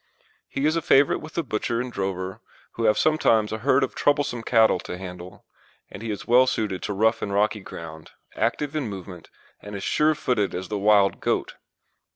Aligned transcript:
He 0.47 0.65
is 0.65 0.75
a 0.75 0.81
favourite 0.81 1.21
with 1.21 1.35
the 1.35 1.43
butcher 1.43 1.79
and 1.79 1.93
drover 1.93 2.41
who 2.71 2.85
have 2.85 2.97
sometimes 2.97 3.51
a 3.51 3.59
herd 3.59 3.83
of 3.83 3.93
troublesome 3.93 4.41
cattle 4.41 4.79
to 4.79 4.97
handle, 4.97 5.45
and 5.91 6.01
he 6.01 6.09
is 6.09 6.25
well 6.25 6.47
suited 6.47 6.81
to 6.81 6.93
rough 6.93 7.21
and 7.21 7.31
rocky 7.31 7.59
ground, 7.59 8.09
active 8.35 8.75
in 8.75 8.87
movement, 8.89 9.29
and 9.61 9.75
as 9.75 9.83
sure 9.83 10.15
footed 10.15 10.55
as 10.55 10.69
the 10.69 10.79
wild 10.79 11.19
goat. 11.19 11.53